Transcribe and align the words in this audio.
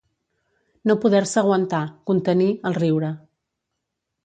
No 0.91 0.95
poder-se 1.03 1.41
aguantar, 1.43 1.83
contenir, 2.11 2.49
el 2.71 2.79
riure. 2.81 3.13